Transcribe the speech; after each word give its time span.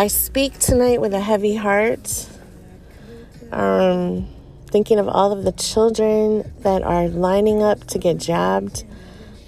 I 0.00 0.06
speak 0.06 0.58
tonight 0.58 0.98
with 1.02 1.12
a 1.12 1.20
heavy 1.20 1.54
heart, 1.54 2.26
um, 3.52 4.26
thinking 4.68 4.98
of 4.98 5.06
all 5.08 5.30
of 5.30 5.44
the 5.44 5.52
children 5.52 6.50
that 6.60 6.82
are 6.82 7.08
lining 7.08 7.62
up 7.62 7.86
to 7.88 7.98
get 7.98 8.16
jabbed, 8.16 8.84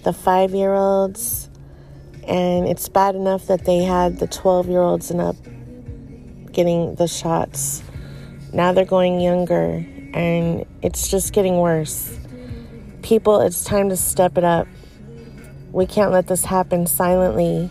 the 0.05 0.13
five 0.13 0.51
year 0.51 0.75
olds, 0.75 1.49
and 2.29 2.69
it's 2.69 2.87
bad 2.91 3.15
enough 3.15 3.47
that 3.47 3.65
they 3.65 3.79
had 3.79 4.19
the 4.19 4.27
12 4.27 4.69
year 4.69 4.83
olds 4.83 5.11
and 5.11 5.23
up 5.23 5.37
getting 6.53 6.97
the 6.97 7.09
shots. 7.09 7.83
Now 8.53 8.75
they're 8.75 8.85
going 8.85 9.21
younger, 9.21 9.83
and 10.13 10.67
it's 10.83 11.11
just 11.11 11.33
getting 11.33 11.57
worse. 11.57 12.19
People, 13.01 13.41
it's 13.41 13.65
time 13.65 13.89
to 13.89 13.97
step 13.97 14.37
it 14.37 14.45
up. 14.45 14.69
We 15.71 15.87
can't 15.87 16.13
let 16.13 16.27
this 16.27 16.45
happen 16.45 16.87
silently. 16.87 17.71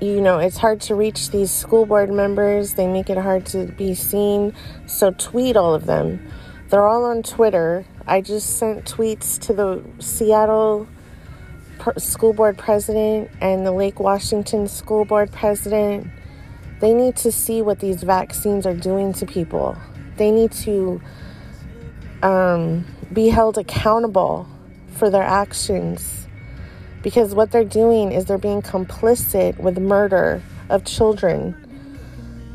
You 0.00 0.20
know, 0.20 0.38
it's 0.38 0.56
hard 0.56 0.80
to 0.82 0.94
reach 0.94 1.30
these 1.30 1.50
school 1.50 1.84
board 1.84 2.10
members, 2.10 2.74
they 2.74 2.86
make 2.86 3.10
it 3.10 3.18
hard 3.18 3.44
to 3.46 3.66
be 3.66 3.94
seen. 3.94 4.54
So, 4.86 5.10
tweet 5.10 5.56
all 5.56 5.74
of 5.74 5.86
them. 5.86 6.26
They're 6.68 6.86
all 6.86 7.04
on 7.04 7.22
Twitter. 7.22 7.84
I 8.06 8.20
just 8.20 8.58
sent 8.58 8.84
tweets 8.84 9.38
to 9.40 9.52
the 9.52 9.84
Seattle 9.98 10.88
school 11.98 12.32
board 12.32 12.56
president 12.56 13.30
and 13.40 13.66
the 13.66 13.72
Lake 13.72 14.00
Washington 14.00 14.68
school 14.68 15.04
board 15.04 15.32
president 15.32 16.10
they 16.80 16.94
need 16.94 17.16
to 17.16 17.30
see 17.30 17.60
what 17.60 17.78
these 17.78 18.02
vaccines 18.02 18.66
are 18.66 18.74
doing 18.74 19.12
to 19.14 19.26
people. 19.26 19.76
They 20.16 20.30
need 20.30 20.52
to 20.52 21.00
um, 22.22 22.86
be 23.12 23.28
held 23.28 23.58
accountable 23.58 24.48
for 24.94 25.10
their 25.10 25.22
actions 25.22 26.26
because 27.02 27.34
what 27.34 27.50
they're 27.50 27.64
doing 27.64 28.12
is 28.12 28.26
they're 28.26 28.38
being 28.38 28.62
complicit 28.62 29.58
with 29.58 29.78
murder 29.78 30.42
of 30.68 30.84
children. 30.84 31.54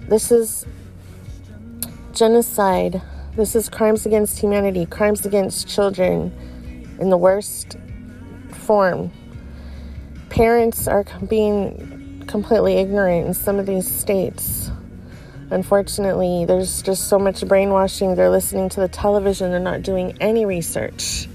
This 0.07 0.31
is 0.31 0.65
genocide. 2.13 3.01
This 3.35 3.55
is 3.55 3.69
crimes 3.69 4.05
against 4.05 4.39
humanity, 4.39 4.85
crimes 4.85 5.25
against 5.25 5.67
children 5.67 6.31
in 6.99 7.09
the 7.09 7.17
worst 7.17 7.77
form. 8.51 9.11
Parents 10.29 10.87
are 10.87 11.05
being 11.27 12.23
completely 12.27 12.75
ignorant 12.77 13.27
in 13.27 13.33
some 13.33 13.57
of 13.57 13.65
these 13.65 13.89
states. 13.89 14.69
Unfortunately, 15.51 16.45
there's 16.45 16.81
just 16.81 17.07
so 17.07 17.19
much 17.19 17.47
brainwashing. 17.47 18.15
They're 18.15 18.29
listening 18.29 18.69
to 18.69 18.79
the 18.79 18.87
television, 18.87 19.51
they're 19.51 19.59
not 19.59 19.83
doing 19.83 20.17
any 20.19 20.45
research. 20.45 21.27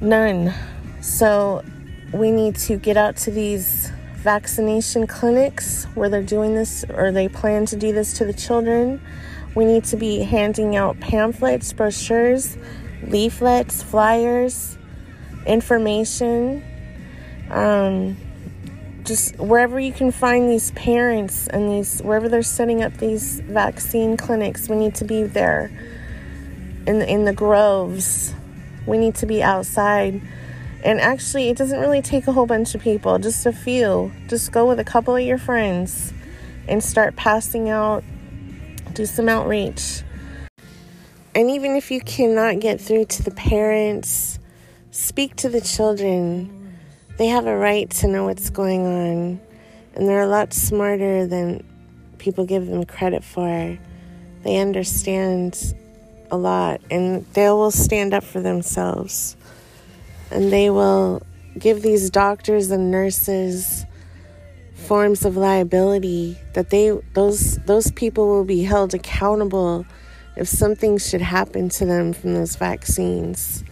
None. 0.00 0.54
So, 1.00 1.64
we 2.12 2.30
need 2.30 2.56
to 2.56 2.76
get 2.76 2.96
out 2.96 3.16
to 3.18 3.30
these 3.30 3.90
vaccination 4.14 5.06
clinics 5.06 5.84
where 5.94 6.08
they're 6.08 6.22
doing 6.22 6.54
this 6.54 6.84
or 6.88 7.12
they 7.12 7.28
plan 7.28 7.66
to 7.66 7.76
do 7.76 7.92
this 7.92 8.14
to 8.14 8.24
the 8.24 8.32
children. 8.32 9.00
We 9.54 9.64
need 9.64 9.84
to 9.84 9.96
be 9.96 10.20
handing 10.20 10.76
out 10.76 10.98
pamphlets, 11.00 11.72
brochures, 11.72 12.56
leaflets, 13.02 13.82
flyers, 13.82 14.76
information. 15.46 16.64
Um, 17.50 18.16
just 19.04 19.38
wherever 19.38 19.80
you 19.80 19.92
can 19.92 20.12
find 20.12 20.50
these 20.50 20.70
parents 20.72 21.46
and 21.48 21.70
these 21.70 22.00
wherever 22.00 22.28
they're 22.28 22.42
setting 22.42 22.82
up 22.82 22.92
these 22.98 23.40
vaccine 23.40 24.18
clinics 24.18 24.68
we 24.68 24.76
need 24.76 24.94
to 24.94 25.04
be 25.06 25.22
there 25.22 25.70
in 26.86 26.98
the, 26.98 27.10
in 27.10 27.24
the 27.24 27.32
groves 27.32 28.34
we 28.84 28.98
need 28.98 29.14
to 29.14 29.24
be 29.24 29.42
outside 29.42 30.20
and 30.84 31.00
actually 31.00 31.48
it 31.48 31.56
doesn't 31.56 31.80
really 31.80 32.02
take 32.02 32.26
a 32.26 32.32
whole 32.32 32.46
bunch 32.46 32.74
of 32.74 32.82
people 32.82 33.18
just 33.18 33.46
a 33.46 33.52
few. 33.52 34.12
Just 34.28 34.52
go 34.52 34.66
with 34.66 34.78
a 34.78 34.84
couple 34.84 35.14
of 35.14 35.22
your 35.22 35.38
friends 35.38 36.12
and 36.66 36.82
start 36.82 37.16
passing 37.16 37.68
out 37.68 38.04
do 38.94 39.06
some 39.06 39.28
outreach. 39.28 40.02
And 41.34 41.50
even 41.50 41.76
if 41.76 41.90
you 41.90 42.00
cannot 42.00 42.58
get 42.58 42.80
through 42.80 43.04
to 43.04 43.22
the 43.22 43.30
parents 43.30 44.38
speak 44.90 45.36
to 45.36 45.48
the 45.48 45.60
children. 45.60 46.74
They 47.18 47.26
have 47.26 47.46
a 47.46 47.56
right 47.56 47.88
to 47.90 48.08
know 48.08 48.24
what's 48.24 48.50
going 48.50 48.84
on, 48.84 49.40
and 49.94 50.08
they're 50.08 50.22
a 50.22 50.26
lot 50.26 50.52
smarter 50.52 51.26
than 51.26 51.64
people 52.18 52.44
give 52.44 52.66
them 52.66 52.84
credit 52.84 53.24
for. 53.24 53.78
They 54.42 54.56
understand 54.58 55.74
a 56.30 56.36
lot, 56.36 56.80
and 56.90 57.24
they 57.32 57.48
will 57.50 57.70
stand 57.70 58.14
up 58.14 58.24
for 58.24 58.40
themselves, 58.40 59.36
and 60.30 60.52
they 60.52 60.70
will 60.70 61.22
give 61.58 61.82
these 61.82 62.10
doctors 62.10 62.70
and 62.70 62.90
nurses 62.90 63.84
forms 64.74 65.24
of 65.24 65.36
liability 65.36 66.38
that 66.54 66.70
they 66.70 66.90
those 67.14 67.56
those 67.66 67.90
people 67.92 68.28
will 68.28 68.44
be 68.44 68.62
held 68.62 68.94
accountable 68.94 69.84
if 70.36 70.48
something 70.48 70.98
should 70.98 71.20
happen 71.20 71.68
to 71.68 71.84
them 71.84 72.12
from 72.12 72.34
those 72.34 72.56
vaccines 72.56 73.64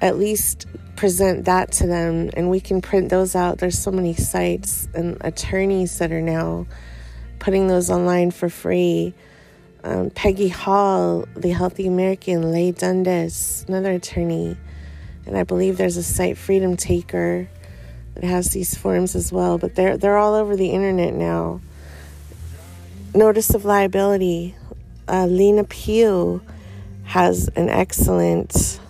at 0.00 0.18
least 0.18 0.66
present 0.96 1.44
that 1.44 1.70
to 1.72 1.86
them 1.86 2.30
and 2.34 2.50
we 2.50 2.60
can 2.60 2.80
print 2.80 3.10
those 3.10 3.36
out. 3.36 3.58
There's 3.58 3.78
so 3.78 3.90
many 3.90 4.14
sites 4.14 4.88
and 4.94 5.16
attorneys 5.20 5.98
that 5.98 6.12
are 6.12 6.22
now 6.22 6.66
putting 7.38 7.66
those 7.66 7.90
online 7.90 8.30
for 8.30 8.48
free. 8.48 9.14
Um, 9.84 10.10
Peggy 10.10 10.48
Hall, 10.48 11.26
the 11.36 11.50
Healthy 11.50 11.86
American, 11.86 12.50
Leigh 12.50 12.72
Dundas, 12.72 13.64
another 13.68 13.92
attorney. 13.92 14.56
And 15.26 15.36
I 15.36 15.42
believe 15.42 15.76
there's 15.76 15.96
a 15.96 16.02
site, 16.02 16.38
Freedom 16.38 16.76
Taker, 16.76 17.48
that 18.14 18.24
has 18.24 18.50
these 18.50 18.74
forms 18.74 19.14
as 19.14 19.32
well. 19.32 19.58
But 19.58 19.74
they're, 19.74 19.96
they're 19.96 20.16
all 20.16 20.34
over 20.34 20.56
the 20.56 20.70
internet 20.70 21.12
now. 21.12 21.60
Notice 23.14 23.50
of 23.50 23.64
liability. 23.64 24.54
Uh, 25.08 25.26
Lena 25.26 25.64
Pugh 25.64 26.42
has 27.04 27.48
an 27.48 27.68
excellent 27.68 28.80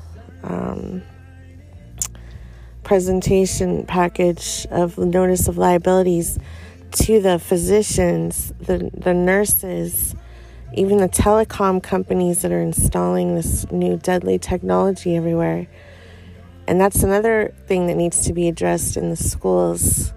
um, 0.42 1.02
presentation 2.82 3.84
package 3.84 4.66
of 4.70 4.96
notice 4.96 5.48
of 5.48 5.58
liabilities 5.58 6.38
to 6.92 7.20
the 7.20 7.38
physicians, 7.38 8.52
the, 8.60 8.90
the 8.94 9.12
nurses, 9.12 10.14
even 10.74 10.98
the 10.98 11.08
telecom 11.08 11.82
companies 11.82 12.42
that 12.42 12.52
are 12.52 12.60
installing 12.60 13.34
this 13.34 13.70
new 13.70 13.96
deadly 13.96 14.38
technology 14.38 15.16
everywhere. 15.16 15.66
And 16.68 16.80
that's 16.80 17.02
another 17.02 17.54
thing 17.66 17.86
that 17.86 17.94
needs 17.94 18.24
to 18.26 18.32
be 18.32 18.48
addressed 18.48 18.96
in 18.96 19.10
the 19.10 19.16
schools. 19.16 20.12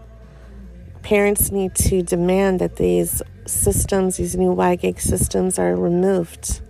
Parents 1.03 1.51
need 1.51 1.75
to 1.75 2.01
demand 2.01 2.59
that 2.59 2.77
these 2.77 3.21
systems, 3.45 4.17
these 4.17 4.35
new 4.35 4.53
WIGIG 4.53 4.99
systems, 4.99 5.59
are 5.59 5.75
removed 5.75 6.61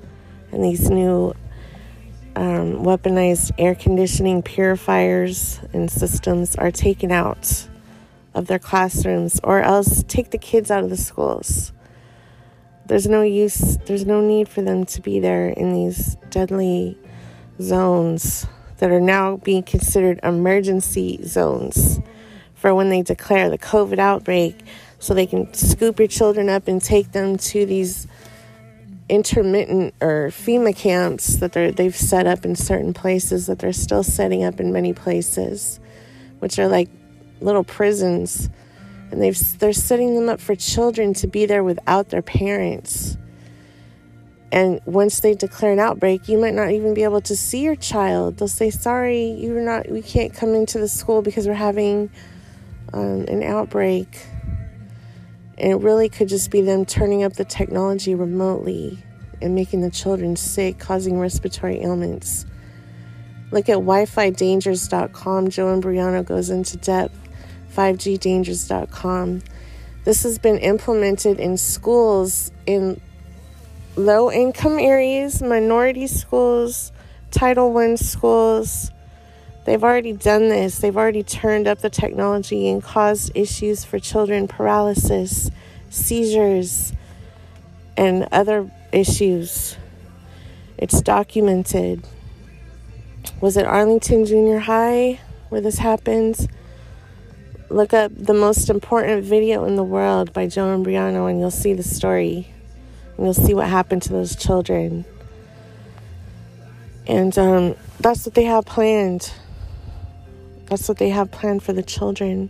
and 0.51 0.63
these 0.63 0.89
new 0.89 1.33
um, 2.35 2.83
weaponized 2.83 3.51
air 3.57 3.75
conditioning 3.75 4.41
purifiers 4.41 5.59
and 5.73 5.89
systems 5.89 6.55
are 6.55 6.71
taken 6.71 7.11
out 7.11 7.67
of 8.33 8.47
their 8.47 8.59
classrooms 8.59 9.39
or 9.43 9.61
else 9.61 10.03
take 10.07 10.31
the 10.31 10.37
kids 10.37 10.69
out 10.69 10.83
of 10.83 10.89
the 10.89 10.97
schools. 10.97 11.71
There's 12.85 13.07
no 13.07 13.21
use, 13.21 13.77
there's 13.85 14.05
no 14.05 14.19
need 14.21 14.49
for 14.49 14.61
them 14.61 14.85
to 14.85 15.01
be 15.01 15.19
there 15.19 15.49
in 15.49 15.73
these 15.73 16.17
deadly 16.29 16.97
zones 17.61 18.47
that 18.79 18.91
are 18.91 18.99
now 18.99 19.37
being 19.37 19.63
considered 19.63 20.19
emergency 20.23 21.19
zones 21.23 21.99
for 22.55 22.73
when 22.75 22.89
they 22.89 23.01
declare 23.01 23.49
the 23.49 23.57
COVID 23.57 23.99
outbreak 23.99 24.55
so 24.99 25.13
they 25.13 25.25
can 25.25 25.53
scoop 25.53 25.99
your 25.99 26.07
children 26.07 26.49
up 26.49 26.67
and 26.67 26.81
take 26.81 27.11
them 27.13 27.37
to 27.37 27.65
these 27.65 28.07
intermittent 29.07 29.93
or 30.01 30.29
FEMA 30.29 30.75
camps 30.75 31.37
that 31.37 31.53
they've 31.53 31.95
set 31.95 32.27
up 32.27 32.45
in 32.45 32.55
certain 32.55 32.93
places 32.93 33.47
that 33.47 33.59
they're 33.59 33.73
still 33.73 34.03
setting 34.03 34.43
up 34.43 34.59
in 34.59 34.71
many 34.71 34.93
places, 34.93 35.79
which 36.39 36.59
are 36.59 36.67
like 36.67 36.89
little 37.41 37.63
prisons. 37.63 38.49
And 39.11 39.21
they've, 39.21 39.59
they're 39.59 39.73
setting 39.73 40.13
them 40.13 40.29
up 40.29 40.39
for 40.39 40.55
children 40.55 41.13
to 41.15 41.27
be 41.27 41.47
there 41.47 41.63
without 41.63 42.09
their 42.09 42.21
parents. 42.21 43.17
And 44.51 44.81
once 44.85 45.19
they 45.19 45.35
declare 45.35 45.71
an 45.71 45.79
outbreak, 45.79 46.27
you 46.27 46.39
might 46.39 46.55
not 46.55 46.71
even 46.71 46.93
be 46.93 47.03
able 47.03 47.21
to 47.21 47.35
see 47.35 47.61
your 47.61 47.75
child. 47.75 48.37
They'll 48.37 48.47
say, 48.47 48.69
"Sorry, 48.69 49.31
you're 49.31 49.61
not. 49.61 49.89
We 49.89 50.01
can't 50.01 50.33
come 50.33 50.55
into 50.55 50.79
the 50.79 50.87
school 50.87 51.21
because 51.21 51.47
we're 51.47 51.53
having 51.53 52.09
um, 52.93 53.25
an 53.27 53.43
outbreak." 53.43 54.07
And 55.57 55.71
it 55.73 55.75
really 55.75 56.09
could 56.09 56.29
just 56.29 56.51
be 56.51 56.61
them 56.61 56.85
turning 56.85 57.23
up 57.23 57.33
the 57.33 57.45
technology 57.45 58.15
remotely 58.15 59.03
and 59.41 59.53
making 59.53 59.81
the 59.81 59.91
children 59.91 60.35
sick, 60.35 60.79
causing 60.79 61.19
respiratory 61.19 61.81
ailments. 61.81 62.45
Look 63.51 63.67
at 63.67 63.77
WiFiDangers.com. 63.77 65.49
Joe 65.49 65.79
Imbriano 65.79 66.23
goes 66.23 66.49
into 66.49 66.77
depth. 66.77 67.17
5GDangers.com. 67.75 69.41
This 70.03 70.23
has 70.23 70.39
been 70.39 70.57
implemented 70.57 71.39
in 71.39 71.57
schools 71.57 72.51
in 72.65 72.99
low 73.99 74.31
income 74.31 74.79
areas, 74.79 75.41
minority 75.41 76.07
schools, 76.07 76.91
Title 77.31 77.77
I 77.77 77.95
schools. 77.95 78.91
They've 79.65 79.83
already 79.83 80.13
done 80.13 80.49
this. 80.49 80.79
They've 80.79 80.95
already 80.95 81.21
turned 81.21 81.67
up 81.67 81.79
the 81.79 81.89
technology 81.89 82.69
and 82.69 82.81
caused 82.81 83.31
issues 83.35 83.83
for 83.85 83.99
children 83.99 84.47
paralysis, 84.47 85.51
seizures, 85.89 86.93
and 87.97 88.27
other 88.31 88.71
issues. 88.91 89.77
It's 90.77 91.01
documented. 91.01 92.03
Was 93.41 93.57
it 93.57 93.65
Arlington 93.65 94.25
Junior 94.25 94.59
High 94.59 95.19
where 95.49 95.61
this 95.61 95.77
happens? 95.77 96.47
Look 97.69 97.93
up 97.93 98.11
the 98.15 98.33
most 98.33 98.69
important 98.69 99.23
video 99.25 99.65
in 99.65 99.75
the 99.75 99.83
world 99.83 100.33
by 100.33 100.47
Joe 100.47 100.75
Imbriano 100.75 101.29
and 101.29 101.39
you'll 101.39 101.51
see 101.51 101.73
the 101.73 101.83
story. 101.83 102.51
And 103.19 103.25
you'll 103.25 103.33
see 103.33 103.53
what 103.53 103.67
happened 103.67 104.01
to 104.03 104.13
those 104.13 104.33
children. 104.33 105.03
And 107.05 107.37
um, 107.37 107.75
that's 107.99 108.25
what 108.25 108.33
they 108.33 108.45
have 108.45 108.65
planned. 108.65 109.33
That's 110.67 110.87
what 110.87 110.99
they 110.99 111.09
have 111.09 111.29
planned 111.29 111.61
for 111.61 111.73
the 111.73 111.83
children. 111.83 112.49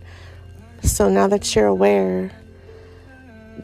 So 0.84 1.08
now 1.08 1.26
that 1.26 1.56
you're 1.56 1.66
aware, 1.66 2.30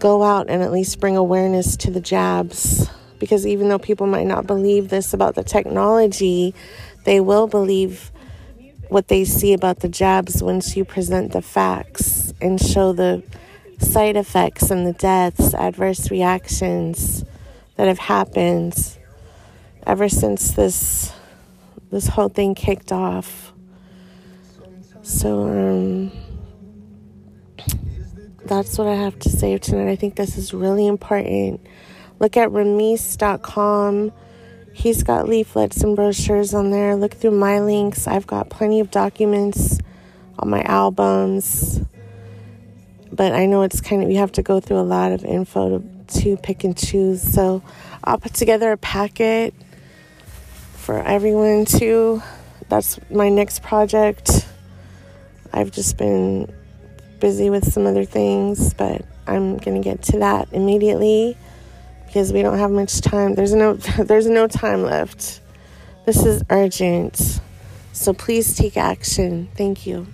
go 0.01 0.25
out 0.25 0.51
and 0.51 0.65
at 0.65 0.73
least 0.73 0.99
bring 0.99 1.17
awareness 1.17 1.77
to 1.77 1.93
the 1.93 2.01
jabs. 2.01 2.91
Because 3.21 3.47
even 3.47 3.69
though 3.69 3.79
people 3.79 4.09
might 4.09 4.27
not 4.27 4.49
believe 4.49 4.89
this 4.89 5.15
about 5.15 5.37
the 5.37 5.45
technology, 5.45 6.57
they 7.05 7.21
will 7.21 7.47
believe 7.47 8.11
what 8.89 9.07
they 9.07 9.25
see 9.25 9.53
about 9.53 9.79
the 9.79 9.89
jabs 9.89 10.43
once 10.43 10.77
you 10.77 10.85
present 10.85 11.31
the 11.31 11.41
facts 11.41 12.35
and 12.41 12.61
show 12.61 12.93
the 12.93 13.23
side 13.79 14.17
effects 14.17 14.71
and 14.71 14.87
the 14.87 14.93
deaths, 14.93 15.55
adverse 15.55 16.11
reactions 16.11 17.25
that 17.77 17.89
have 17.89 17.99
happened 17.99 18.97
ever 19.87 20.09
since 20.09 20.53
this 20.53 21.13
this 21.91 22.09
whole 22.09 22.29
thing 22.29 22.55
kicked 22.55 22.93
off. 22.93 23.53
So 25.03 25.49
um 25.49 26.13
that's 28.45 28.79
what 28.79 28.87
I 28.87 28.95
have 28.95 29.19
to 29.21 29.29
say 29.29 29.59
tonight. 29.59 29.91
I 29.91 29.97
think 29.97 30.17
this 30.17 30.39
is 30.39 30.55
really 30.55 30.87
important. 30.87 31.61
Look 32.19 32.37
at 32.37 32.51
Remise.com. 32.51 34.13
He's 34.73 35.03
got 35.03 35.29
leaflets 35.29 35.83
and 35.83 35.97
brochures 35.97 36.55
on 36.55 36.71
there. 36.71 36.97
Look 36.97 37.15
through 37.15 37.33
my 37.33 37.61
links. 37.61 38.07
I've 38.07 38.27
got 38.27 38.51
plenty 38.51 38.81
of 38.81 38.91
documents 38.91 39.79
on 40.39 40.51
my 40.51 40.63
albums. 40.63 41.81
But 43.13 43.33
I 43.33 43.47
know 43.47 43.63
it's 43.63 43.81
kind 43.81 44.03
of, 44.03 44.11
you 44.11 44.19
have 44.19 44.33
to 44.33 44.43
go 44.43 44.61
through 44.61 44.81
a 44.81 44.83
lot 44.83 45.13
of 45.13 45.25
info 45.25 45.79
to, 45.79 46.21
to 46.21 46.37
pick 46.37 46.65
and 46.65 46.77
choose. 46.77 47.23
So 47.23 47.63
I'll 48.05 48.19
put 48.19 48.35
together 48.35 48.73
a 48.73 48.77
packet 48.77 49.55
for 50.75 51.03
everyone 51.03 51.65
too. 51.65 52.23
That's 52.69 52.99
my 53.11 53.29
next 53.29 53.63
project. 53.63 54.47
I've 55.53 55.71
just 55.71 55.97
been 55.97 56.53
busy 57.21 57.51
with 57.51 57.71
some 57.73 57.87
other 57.87 58.05
things, 58.05 58.75
but 58.75 59.05
I'm 59.27 59.59
to 59.59 59.81
get 59.81 60.03
to 60.03 60.19
that 60.19 60.49
immediately 60.53 61.37
because 62.07 62.33
we 62.33 62.43
don't 62.43 62.59
have 62.59 62.71
much 62.71 63.01
time. 63.01 63.35
There's 63.35 63.55
no 63.55 63.75
there's 63.99 64.29
no 64.29 64.47
time 64.47 64.83
left. 64.83 65.41
This 66.05 66.25
is 66.25 66.43
urgent. 66.51 67.41
So 67.93 68.13
please 68.13 68.55
take 68.57 68.77
action. 68.77 69.49
Thank 69.57 69.87
you. 69.87 70.07